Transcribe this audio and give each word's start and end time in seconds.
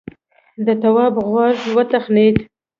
د 0.65 0.67
تواب 0.81 1.15
غوږ 1.29 1.57
وتخڼېد. 1.75 2.35